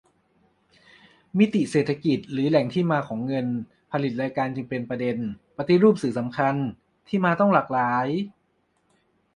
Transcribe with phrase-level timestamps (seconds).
[1.37, 3.47] มิติเศรษฐกิจหรือแหล่งที่มาของเงิน
[3.91, 5.17] ผลิตรายการจึงเป็นประเด็น
[5.57, 6.55] ปฏิรูปสื่อ สำคัญ
[7.07, 8.07] ที่มาต้องหลากหลาย